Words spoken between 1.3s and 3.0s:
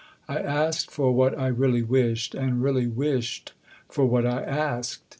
I really wished, and really